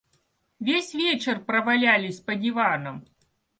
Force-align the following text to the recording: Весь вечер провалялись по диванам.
Весь 0.59 0.95
вечер 0.95 1.45
провалялись 1.45 2.21
по 2.21 2.33
диванам. 2.33 3.05